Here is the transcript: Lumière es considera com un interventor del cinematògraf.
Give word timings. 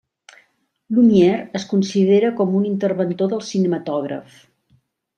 Lumière 0.99 1.43
es 1.61 1.67
considera 1.75 2.33
com 2.41 2.57
un 2.63 2.67
interventor 2.73 3.33
del 3.37 3.47
cinematògraf. 3.55 4.45